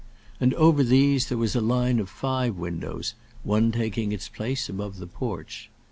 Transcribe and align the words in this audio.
And 0.39 0.55
over 0.55 0.83
these 0.83 1.29
there 1.29 1.37
was 1.37 1.55
a 1.55 1.61
line 1.61 1.99
of 1.99 2.09
five 2.09 2.55
windows, 2.55 3.13
one 3.43 3.71
taking 3.71 4.11
its 4.11 4.29
place 4.29 4.67
above 4.67 4.97
the 4.97 5.05
porch. 5.05 5.69